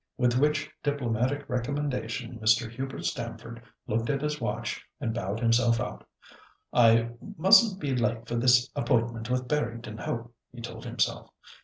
[0.17, 2.67] With which diplomatic recommendation Mr.
[2.71, 6.03] Hubert Stamford looked at his watch and bowed himself out.
[6.73, 11.29] "I mustn't be late for this appointment with Barrington Hope," he told himself.